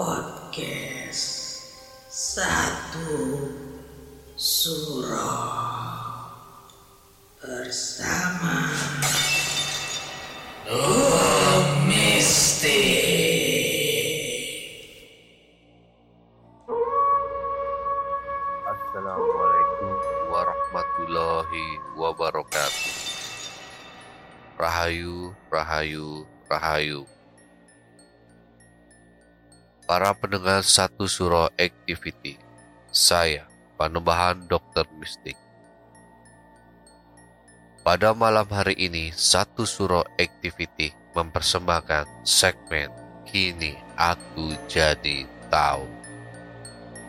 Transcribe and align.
podcast 0.00 1.60
satu 2.08 3.36
surah 4.32 6.00
bersama 7.36 8.64
Mistik. 11.84 13.04
Assalamualaikum 18.64 19.92
warahmatullahi 20.32 21.76
wabarakatuh. 22.00 22.88
Rahayu, 24.56 25.36
rahayu, 25.52 26.24
rahayu. 26.48 27.19
Para 29.90 30.14
pendengar 30.14 30.62
satu 30.62 31.10
suro 31.10 31.50
activity, 31.58 32.38
saya 32.94 33.50
Panembahan 33.74 34.46
Dokter 34.46 34.86
Mistik. 35.02 35.34
Pada 37.82 38.14
malam 38.14 38.46
hari 38.54 38.78
ini, 38.78 39.10
satu 39.10 39.66
suro 39.66 40.06
activity 40.14 40.94
mempersembahkan 41.18 42.06
segmen 42.22 42.86
Kini 43.26 43.74
Aku 43.98 44.54
Jadi 44.70 45.26
Tahu 45.50 45.82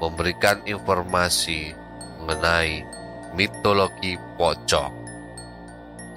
memberikan 0.01 0.65
informasi 0.65 1.77
mengenai 2.17 2.81
mitologi 3.37 4.17
pocong. 4.41 4.97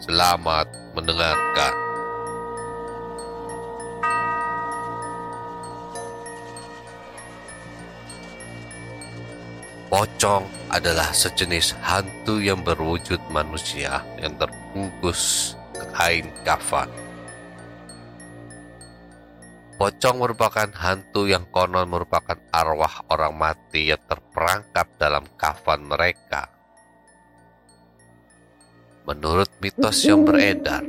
Selamat 0.00 0.64
mendengarkan. 0.96 1.83
Pocong 9.94 10.74
adalah 10.74 11.14
sejenis 11.14 11.78
hantu 11.78 12.42
yang 12.42 12.66
berwujud 12.66 13.22
manusia 13.30 14.02
yang 14.18 14.34
terbungkus 14.34 15.54
kain 15.94 16.26
kafan. 16.42 16.90
Pocong 19.78 20.18
merupakan 20.18 20.66
hantu 20.74 21.30
yang 21.30 21.46
konon 21.46 21.86
merupakan 21.86 22.34
arwah 22.50 23.06
orang 23.06 23.38
mati 23.38 23.94
yang 23.94 24.02
terperangkap 24.10 24.98
dalam 24.98 25.30
kafan 25.38 25.86
mereka. 25.86 26.50
Menurut 29.06 29.54
mitos 29.62 30.02
yang 30.02 30.26
beredar, 30.26 30.82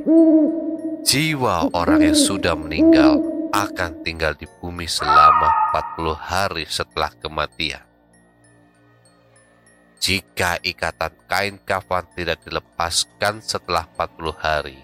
jiwa 1.06 1.70
orang 1.78 2.10
yang 2.10 2.18
sudah 2.18 2.58
meninggal 2.58 3.22
akan 3.54 4.02
tinggal 4.02 4.34
di 4.34 4.50
bumi 4.58 4.90
selama 4.90 5.46
40 5.94 6.10
hari 6.18 6.66
setelah 6.66 7.14
kematian. 7.22 7.85
Jika 10.06 10.62
ikatan 10.62 11.10
kain 11.26 11.58
kafan 11.66 12.06
tidak 12.14 12.38
dilepaskan 12.46 13.42
setelah 13.42 13.90
40 13.98 14.38
hari, 14.38 14.78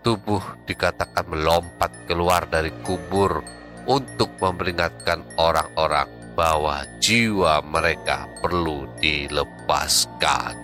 tubuh 0.00 0.40
dikatakan 0.64 1.28
melompat 1.28 1.92
keluar 2.08 2.48
dari 2.48 2.72
kubur 2.80 3.44
untuk 3.84 4.32
memperingatkan 4.40 5.20
orang-orang 5.36 6.08
bahwa 6.32 6.88
jiwa 7.04 7.60
mereka 7.68 8.24
perlu 8.40 8.88
dilepaskan. 8.96 10.56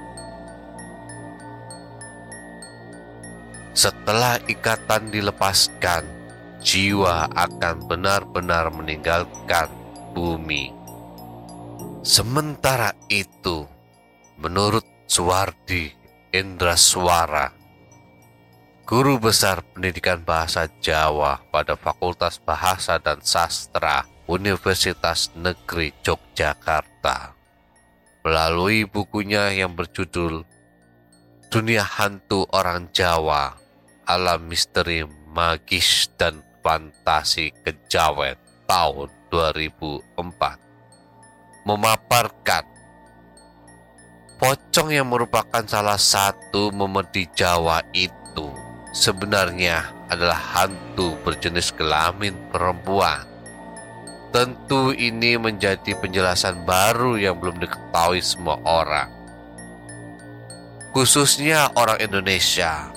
Setelah 3.77 4.41
ikatan 4.49 5.13
dilepaskan, 5.13 6.09
jiwa 6.65 7.29
akan 7.29 7.77
benar-benar 7.93 8.73
meninggalkan 8.73 9.69
bumi. 10.17 10.82
Sementara 12.03 12.99
itu, 13.07 13.63
menurut 14.35 14.83
Suwardi 15.07 15.95
Indra 16.35 16.75
Suara, 16.75 17.55
guru 18.83 19.23
besar 19.23 19.63
pendidikan 19.71 20.19
bahasa 20.27 20.67
Jawa 20.83 21.47
pada 21.55 21.79
Fakultas 21.79 22.43
Bahasa 22.43 22.99
dan 22.99 23.23
Sastra 23.23 24.03
Universitas 24.27 25.31
Negeri 25.39 25.95
Yogyakarta. 26.03 27.39
Melalui 28.27 28.83
bukunya 28.83 29.55
yang 29.55 29.79
berjudul 29.79 30.43
Dunia 31.55 31.87
Hantu 31.87 32.51
Orang 32.51 32.91
Jawa, 32.91 33.55
Alam 34.11 34.51
Misteri 34.51 35.07
Magis 35.31 36.11
dan 36.19 36.43
Fantasi 36.67 37.55
Kejawen 37.63 38.35
tahun 38.67 39.07
2004 39.31 40.72
memaparkan 41.63 42.67
pocong 44.43 44.91
yang 44.91 45.07
merupakan 45.07 45.63
salah 45.71 45.99
satu 45.99 46.75
memedi 46.75 47.31
Jawa 47.31 47.79
itu 47.95 48.51
sebenarnya 48.91 49.95
adalah 50.11 50.37
hantu 50.37 51.15
berjenis 51.23 51.71
kelamin 51.71 52.35
perempuan. 52.51 53.23
Tentu 54.35 54.91
ini 54.97 55.39
menjadi 55.39 55.95
penjelasan 55.95 56.67
baru 56.67 57.21
yang 57.21 57.39
belum 57.39 57.63
diketahui 57.63 58.19
semua 58.19 58.59
orang. 58.65 59.13
Khususnya 60.91 61.71
orang 61.77 62.01
Indonesia. 62.01 62.91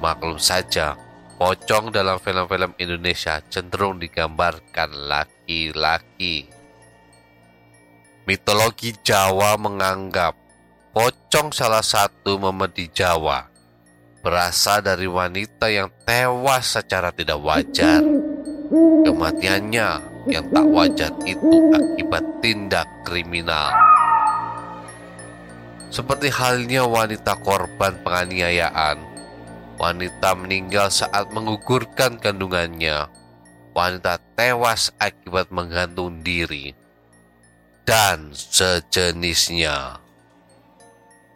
Maklum 0.00 0.38
saja, 0.38 0.98
pocong 1.38 1.94
dalam 1.94 2.18
film-film 2.22 2.74
Indonesia 2.78 3.42
cenderung 3.50 3.98
digambarkan 3.98 4.90
laki-laki. 5.10 6.61
Mitologi 8.22 8.94
Jawa 9.02 9.58
menganggap 9.58 10.38
pocong 10.94 11.50
salah 11.50 11.82
satu 11.82 12.38
memedi 12.38 12.86
Jawa 12.86 13.50
berasal 14.22 14.78
dari 14.86 15.10
wanita 15.10 15.66
yang 15.66 15.90
tewas 16.06 16.78
secara 16.78 17.10
tidak 17.10 17.42
wajar. 17.42 17.98
Kematiannya 19.02 19.88
yang 20.30 20.46
tak 20.54 20.66
wajar 20.70 21.10
itu 21.26 21.74
akibat 21.74 22.22
tindak 22.38 22.86
kriminal. 23.02 23.74
Seperti 25.90 26.30
halnya 26.30 26.86
wanita 26.86 27.36
korban 27.42 27.98
penganiayaan, 28.06 29.02
wanita 29.82 30.38
meninggal 30.38 30.94
saat 30.94 31.26
menggugurkan 31.34 32.22
kandungannya, 32.22 33.10
wanita 33.74 34.22
tewas 34.38 34.94
akibat 35.02 35.50
menggantung 35.50 36.22
diri, 36.22 36.72
dan 37.82 38.30
sejenisnya. 38.30 39.98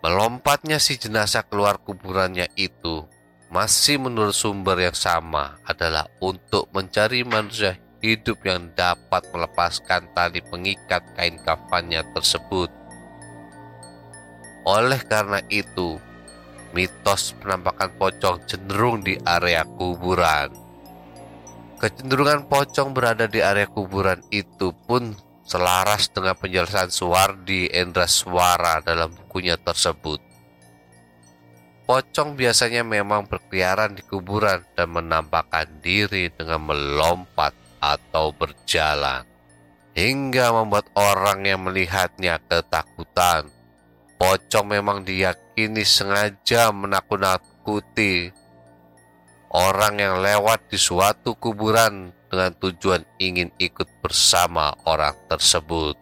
Melompatnya 0.07 0.79
si 0.79 0.95
jenazah 0.95 1.43
keluar 1.43 1.83
kuburannya 1.83 2.47
itu 2.55 3.03
masih 3.51 3.99
menurut 3.99 4.35
sumber 4.35 4.79
yang 4.79 4.95
sama 4.95 5.59
adalah 5.67 6.07
untuk 6.23 6.71
mencari 6.71 7.27
manusia 7.27 7.75
hidup 7.99 8.39
yang 8.47 8.71
dapat 8.79 9.27
melepaskan 9.35 10.07
tali 10.15 10.39
pengikat 10.47 11.03
kain 11.19 11.35
kafannya 11.43 12.07
tersebut. 12.15 12.71
Oleh 14.67 15.03
karena 15.07 15.43
itu, 15.51 15.99
mitos 16.71 17.35
penampakan 17.43 17.91
pocong 17.99 18.39
cenderung 18.47 19.03
di 19.03 19.19
area 19.27 19.67
kuburan. 19.67 20.55
Kecenderungan 21.83 22.47
pocong 22.47 22.95
berada 22.95 23.27
di 23.27 23.43
area 23.43 23.67
kuburan 23.67 24.23
itu 24.31 24.71
pun 24.87 25.26
selaras 25.47 26.11
dengan 26.11 26.35
penjelasan 26.35 26.91
Suwardi 26.91 27.71
Endra 27.71 28.11
Suara 28.11 28.83
dalam 28.83 29.15
bukunya 29.15 29.55
tersebut. 29.55 30.19
Pocong 31.87 32.35
biasanya 32.35 32.83
memang 32.83 33.31
berkeliaran 33.31 33.95
di 33.95 34.03
kuburan 34.03 34.67
dan 34.75 34.91
menampakkan 34.91 35.71
diri 35.79 36.27
dengan 36.35 36.67
melompat 36.67 37.55
atau 37.79 38.35
berjalan 38.35 39.23
hingga 39.95 40.51
membuat 40.51 40.91
orang 40.99 41.47
yang 41.47 41.63
melihatnya 41.63 42.43
ketakutan. 42.51 43.47
Pocong 44.19 44.67
memang 44.67 45.07
diyakini 45.07 45.87
sengaja 45.87 46.75
menakut-nakuti 46.75 48.35
orang 49.55 49.95
yang 50.03 50.15
lewat 50.19 50.67
di 50.67 50.81
suatu 50.81 51.39
kuburan 51.39 52.16
dengan 52.31 52.55
tujuan 52.59 53.03
ingin 53.19 53.51
ikut 53.59 53.87
bersama 54.03 54.75
orang 54.87 55.15
tersebut. 55.31 55.97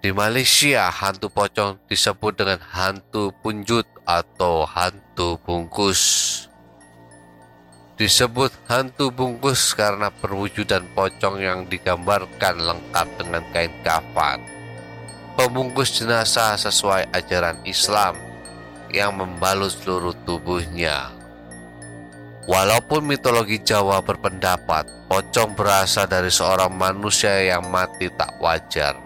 Di 0.00 0.16
Malaysia, 0.16 0.88
hantu 0.88 1.28
pocong 1.28 1.76
disebut 1.84 2.32
dengan 2.32 2.60
hantu 2.72 3.36
punjut 3.44 3.84
atau 4.08 4.64
hantu 4.64 5.36
bungkus. 5.44 6.00
Disebut 8.00 8.48
hantu 8.64 9.12
bungkus 9.12 9.76
karena 9.76 10.08
perwujudan 10.08 10.88
pocong 10.96 11.36
yang 11.36 11.68
digambarkan 11.68 12.56
lengkap 12.56 13.06
dengan 13.20 13.44
kain 13.52 13.76
kafan. 13.84 14.40
Pembungkus 15.36 16.00
jenazah 16.00 16.56
sesuai 16.56 17.12
ajaran 17.12 17.60
Islam 17.68 18.16
yang 18.88 19.20
membalut 19.20 19.68
seluruh 19.68 20.16
tubuhnya. 20.24 21.19
Walaupun 22.50 23.06
mitologi 23.06 23.62
Jawa 23.62 24.02
berpendapat 24.02 25.06
pocong 25.06 25.54
berasal 25.54 26.10
dari 26.10 26.34
seorang 26.34 26.74
manusia 26.74 27.30
yang 27.46 27.70
mati 27.70 28.10
tak 28.10 28.42
wajar, 28.42 28.98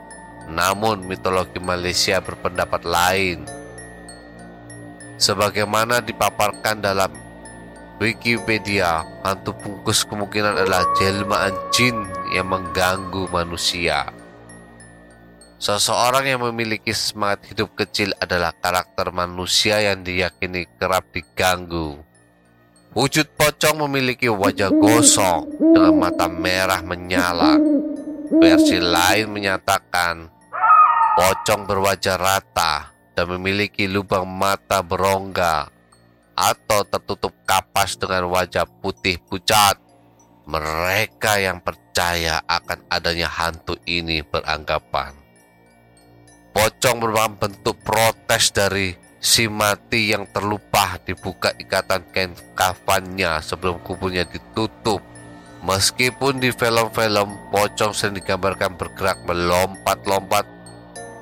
namun 0.48 1.04
mitologi 1.04 1.60
Malaysia 1.60 2.24
berpendapat 2.24 2.88
lain. 2.88 3.44
Sebagaimana 5.20 6.00
dipaparkan 6.00 6.80
dalam 6.80 7.12
Wikipedia, 8.00 9.04
hantu 9.20 9.52
bungkus 9.60 10.08
kemungkinan 10.08 10.64
adalah 10.64 10.88
jelmaan 10.96 11.52
jin 11.68 12.00
yang 12.32 12.48
mengganggu 12.48 13.28
manusia. 13.28 14.08
Seseorang 15.60 16.32
yang 16.32 16.40
memiliki 16.48 16.96
semangat 16.96 17.44
hidup 17.52 17.76
kecil 17.76 18.16
adalah 18.24 18.56
karakter 18.56 19.12
manusia 19.12 19.84
yang 19.84 20.00
diyakini 20.00 20.64
kerap 20.80 21.12
diganggu. 21.12 22.13
Wujud 22.94 23.26
pocong 23.34 23.86
memiliki 23.86 24.30
wajah 24.30 24.70
gosong 24.70 25.50
dengan 25.58 25.98
mata 25.98 26.30
merah 26.30 26.78
menyala. 26.78 27.58
Versi 28.38 28.78
lain 28.78 29.34
menyatakan 29.34 30.30
pocong 31.18 31.66
berwajah 31.66 32.14
rata 32.14 32.94
dan 33.18 33.26
memiliki 33.34 33.90
lubang 33.90 34.26
mata 34.26 34.82
berongga 34.82 35.70
atau 36.34 36.80
tertutup 36.86 37.34
kapas 37.42 37.98
dengan 37.98 38.30
wajah 38.30 38.66
putih 38.78 39.18
pucat. 39.26 39.74
Mereka 40.46 41.42
yang 41.42 41.58
percaya 41.58 42.38
akan 42.46 42.86
adanya 42.90 43.26
hantu 43.26 43.74
ini 43.90 44.22
beranggapan 44.22 45.24
pocong 46.54 46.96
merupakan 47.02 47.34
bentuk 47.34 47.76
protes 47.82 48.54
dari 48.54 48.94
si 49.24 49.48
mati 49.48 50.12
yang 50.12 50.28
terlupa 50.28 51.00
dibuka 51.00 51.56
ikatan 51.56 52.04
kain 52.12 52.36
kafannya 52.52 53.40
sebelum 53.40 53.80
kuburnya 53.80 54.28
ditutup. 54.28 55.00
Meskipun 55.64 56.44
di 56.44 56.52
film-film 56.52 57.48
pocong 57.48 57.96
sering 57.96 58.20
digambarkan 58.20 58.76
bergerak 58.76 59.16
melompat-lompat, 59.24 60.44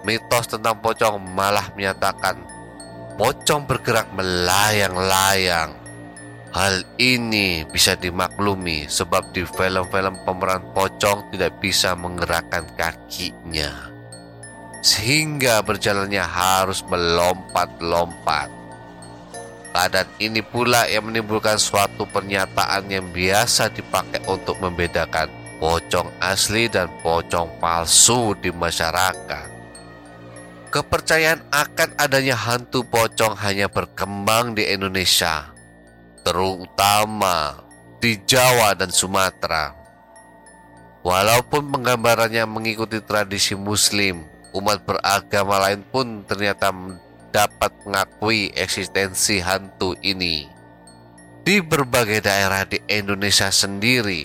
mitos 0.03 0.51
tentang 0.51 0.83
pocong 0.83 1.23
malah 1.23 1.71
menyatakan 1.79 2.43
pocong 3.15 3.71
bergerak 3.71 4.11
melayang-layang. 4.19 5.79
Hal 6.53 6.83
ini 6.99 7.63
bisa 7.71 7.95
dimaklumi 7.95 8.91
sebab 8.91 9.31
di 9.31 9.47
film-film 9.47 10.27
pemeran 10.27 10.75
pocong 10.75 11.31
tidak 11.31 11.63
bisa 11.63 11.95
menggerakkan 11.95 12.67
kakinya. 12.75 13.92
Sehingga 14.83 15.63
berjalannya 15.63 16.27
harus 16.27 16.83
melompat-lompat. 16.83 18.51
Keadaan 19.73 20.11
ini 20.21 20.45
pula 20.45 20.85
yang 20.85 21.09
menimbulkan 21.09 21.57
suatu 21.57 22.05
pernyataan 22.05 22.93
yang 22.93 23.09
biasa 23.09 23.73
dipakai 23.73 24.21
untuk 24.29 24.61
membedakan 24.61 25.33
pocong 25.63 26.11
asli 26.19 26.67
dan 26.69 26.91
pocong 27.01 27.63
palsu 27.63 28.37
di 28.37 28.51
masyarakat. 28.51 29.49
Kepercayaan 30.69 31.47
akan 31.55 31.91
adanya 31.97 32.35
hantu 32.35 32.83
pocong 32.83 33.39
hanya 33.39 33.71
berkembang 33.71 34.59
di 34.59 34.67
Indonesia, 34.67 35.55
terutama 36.27 37.63
di 38.03 38.19
Jawa 38.27 38.75
dan 38.75 38.91
Sumatera. 38.91 39.73
Walaupun 41.07 41.71
penggambarannya 41.71 42.45
mengikuti 42.45 42.99
tradisi 43.01 43.55
Muslim, 43.55 44.27
umat 44.53 44.85
beragama 44.85 45.69
lain 45.69 45.83
pun 45.89 46.25
ternyata 46.29 46.73
dapat 47.33 47.73
mengakui 47.85 48.53
eksistensi 48.53 49.41
hantu 49.41 49.97
ini. 50.05 50.47
Di 51.43 51.59
berbagai 51.59 52.23
daerah 52.23 52.63
di 52.63 52.79
Indonesia 52.87 53.51
sendiri, 53.51 54.23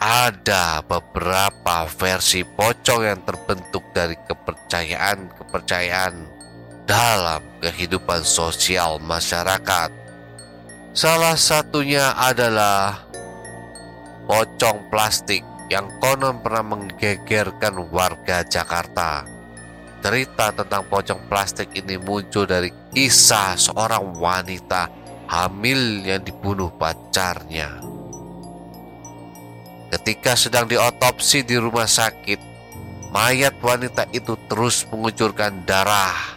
ada 0.00 0.80
beberapa 0.80 1.84
versi 1.90 2.42
pocong 2.44 3.02
yang 3.04 3.20
terbentuk 3.28 3.84
dari 3.92 4.16
kepercayaan-kepercayaan 4.24 6.14
dalam 6.88 7.42
kehidupan 7.60 8.24
sosial 8.24 8.96
masyarakat. 9.04 9.90
Salah 10.94 11.36
satunya 11.36 12.14
adalah 12.16 13.04
pocong 14.24 14.88
plastik 14.88 15.42
yang 15.72 15.88
konon 16.00 16.44
pernah 16.44 16.76
menggegerkan 16.76 17.88
warga 17.88 18.44
Jakarta. 18.44 19.24
Cerita 20.04 20.52
tentang 20.52 20.84
pocong 20.84 21.32
plastik 21.32 21.72
ini 21.72 21.96
muncul 21.96 22.44
dari 22.44 22.68
kisah 22.92 23.56
seorang 23.56 24.12
wanita 24.20 24.92
hamil 25.24 26.04
yang 26.04 26.20
dibunuh 26.20 26.68
pacarnya. 26.76 27.80
Ketika 29.88 30.36
sedang 30.36 30.68
diotopsi 30.68 31.40
di 31.40 31.56
rumah 31.56 31.88
sakit, 31.88 32.36
mayat 33.14 33.56
wanita 33.64 34.04
itu 34.12 34.36
terus 34.50 34.84
mengucurkan 34.92 35.64
darah. 35.64 36.36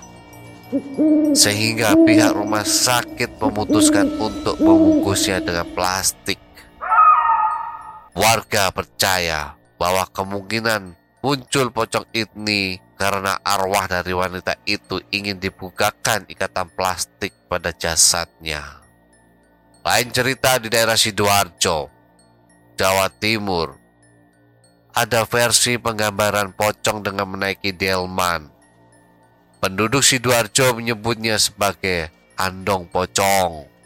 Sehingga 1.36 1.96
pihak 2.07 2.36
rumah 2.38 2.63
sakit 2.63 3.36
memutuskan 3.39 4.15
untuk 4.15 4.55
membungkusnya 4.63 5.43
dengan 5.43 5.67
plastik. 5.75 6.47
Warga 8.17 8.74
percaya 8.74 9.53
bahwa 9.77 10.09
kemungkinan 10.09 10.97
muncul 11.21 11.69
pocong 11.69 12.09
ini 12.17 12.81
karena 12.97 13.38
arwah 13.45 13.86
dari 13.86 14.09
wanita 14.09 14.57
itu 14.65 14.97
ingin 15.13 15.38
dibukakan 15.38 16.25
ikatan 16.25 16.65
plastik 16.74 17.29
pada 17.45 17.69
jasadnya. 17.69 18.81
Lain 19.86 20.09
cerita 20.09 20.57
di 20.57 20.65
daerah 20.65 20.97
Sidoarjo, 20.97 21.93
Jawa 22.74 23.05
Timur. 23.21 23.77
Ada 24.97 25.21
versi 25.29 25.77
penggambaran 25.77 26.57
pocong 26.57 27.05
dengan 27.05 27.29
menaiki 27.29 27.69
delman. 27.69 28.50
Penduduk 29.62 30.01
Sidoarjo 30.01 30.74
menyebutnya 30.74 31.38
sebagai 31.38 32.09
andong 32.33 32.89
pocong. 32.89 33.76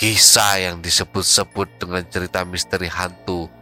Kisah 0.00 0.64
yang 0.64 0.80
disebut-sebut 0.80 1.76
dengan 1.76 2.00
cerita 2.08 2.40
misteri 2.40 2.88
hantu 2.88 3.52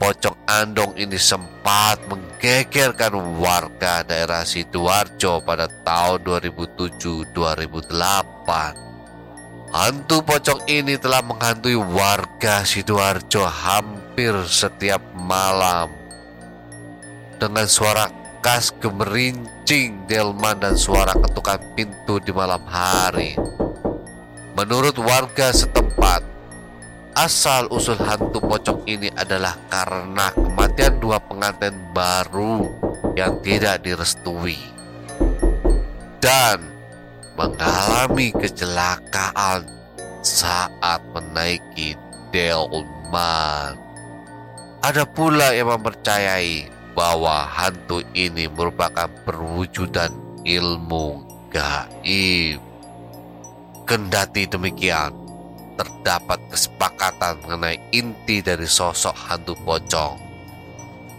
pocong 0.00 0.32
andong 0.48 0.96
ini 0.96 1.20
sempat 1.20 2.00
menggegerkan 2.08 3.12
warga 3.36 4.00
daerah 4.00 4.40
Sidoarjo 4.40 5.44
pada 5.44 5.68
tahun 5.84 6.24
2007-2008. 6.24 8.48
Hantu 9.68 10.16
pocong 10.24 10.64
ini 10.64 10.96
telah 10.96 11.20
menghantui 11.20 11.76
warga 11.76 12.64
Sidoarjo 12.64 13.44
hampir 13.44 14.32
setiap 14.48 15.04
malam. 15.12 15.92
Dengan 17.36 17.68
suara 17.68 18.08
bekas 18.08 18.72
gemerincing 18.80 20.08
delman 20.08 20.56
dan 20.56 20.72
suara 20.72 21.12
ketukan 21.12 21.60
pintu 21.76 22.16
di 22.16 22.32
malam 22.32 22.64
hari. 22.64 23.36
Menurut 24.52 25.00
warga 25.00 25.48
setempat, 25.48 26.20
asal 27.16 27.72
usul 27.72 27.96
hantu 27.96 28.36
pocong 28.36 28.84
ini 28.84 29.08
adalah 29.16 29.56
karena 29.72 30.28
kematian 30.36 31.00
dua 31.00 31.16
pengantin 31.24 31.72
baru 31.96 32.68
yang 33.16 33.40
tidak 33.40 33.80
direstui 33.80 34.60
dan 36.20 36.60
mengalami 37.32 38.28
kecelakaan 38.36 39.64
saat 40.20 41.00
menaiki 41.16 41.96
delman. 42.28 43.72
Ada 44.84 45.08
pula 45.08 45.56
yang 45.56 45.72
mempercayai 45.72 46.68
bahwa 46.92 47.48
hantu 47.48 48.04
ini 48.12 48.52
merupakan 48.52 49.08
perwujudan 49.24 50.12
ilmu 50.44 51.24
gaib. 51.48 52.71
Kendati 53.92 54.48
demikian, 54.48 55.12
terdapat 55.76 56.40
kesepakatan 56.48 57.44
mengenai 57.44 57.76
inti 57.92 58.40
dari 58.40 58.64
sosok 58.64 59.12
hantu 59.12 59.52
pocong. 59.68 60.16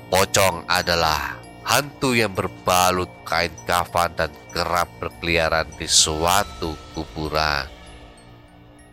Pocong 0.10 0.66
adalah 0.66 1.38
hantu 1.70 2.18
yang 2.18 2.34
berbalut 2.34 3.14
kain 3.30 3.54
kafan 3.70 4.18
dan 4.18 4.34
kerap 4.50 4.90
berkeliaran 4.98 5.70
di 5.78 5.86
suatu 5.86 6.74
kuburan. 6.98 7.70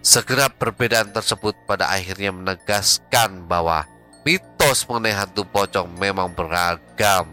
Segenap 0.04 0.60
perbedaan 0.60 1.16
tersebut 1.16 1.56
pada 1.64 1.88
akhirnya 1.88 2.36
menegaskan 2.36 3.48
bahwa 3.48 3.88
mitos 4.28 4.84
mengenai 4.92 5.24
hantu 5.24 5.48
pocong 5.48 5.88
memang 5.96 6.28
beragam, 6.36 7.32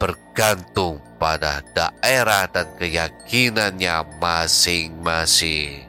bergantung 0.00 0.96
pada 1.22 1.62
daerah 1.70 2.50
dan 2.50 2.66
keyakinannya 2.74 4.02
masing-masing. 4.18 5.86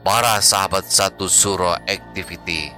Para 0.00 0.40
sahabat 0.40 0.88
satu 0.88 1.28
suro 1.28 1.76
activity, 1.84 2.72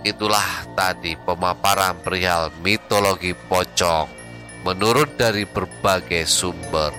itulah 0.00 0.64
tadi 0.72 1.12
pemaparan 1.28 2.00
perihal 2.00 2.48
mitologi 2.64 3.36
pocong 3.36 4.08
menurut 4.64 5.12
dari 5.20 5.44
berbagai 5.44 6.24
sumber. 6.24 6.96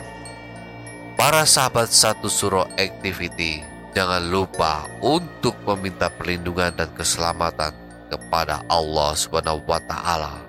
Para 1.17 1.41
sahabat 1.49 1.89
satu 1.89 2.29
suro 2.29 2.69
activity, 2.77 3.65
jangan 3.97 4.21
lupa 4.21 4.85
untuk 5.01 5.57
meminta 5.65 6.13
perlindungan 6.13 6.77
dan 6.77 6.93
keselamatan 6.93 7.73
kepada 8.05 8.61
Allah 8.69 9.17
Subhanahu 9.17 9.65
wa 9.65 9.81
taala. 9.81 10.46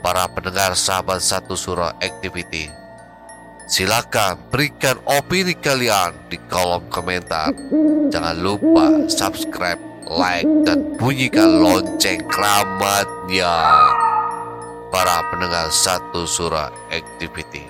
Para 0.00 0.24
pendengar 0.32 0.72
sahabat 0.72 1.20
satu 1.20 1.52
surah 1.52 1.92
activity, 2.00 2.72
silakan 3.68 4.40
berikan 4.48 4.96
opini 5.04 5.52
kalian 5.52 6.16
di 6.32 6.40
kolom 6.48 6.88
komentar. 6.88 7.52
Jangan 8.08 8.36
lupa 8.40 9.04
subscribe, 9.12 9.76
like, 10.08 10.48
dan 10.64 10.96
bunyikan 10.96 11.60
lonceng 11.60 12.24
keramatnya. 12.32 13.52
Para 14.88 15.20
pendengar 15.28 15.68
satu 15.68 16.24
surah 16.24 16.72
activity, 16.88 17.68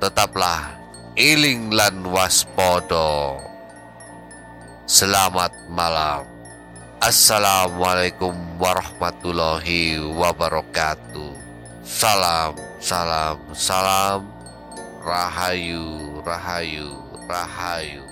tetaplah 0.00 0.80
iling 1.12 1.76
lan 1.76 2.08
waspodo. 2.08 3.36
Selamat 4.88 5.52
malam. 5.68 6.31
Assalamualaikum 7.02 8.30
warahmatullahi 8.62 9.98
wabarakatuh. 9.98 11.34
Salam, 11.82 12.54
salam, 12.78 13.42
salam. 13.50 14.30
Rahayu, 15.02 16.22
rahayu, 16.22 16.94
rahayu. 17.26 18.06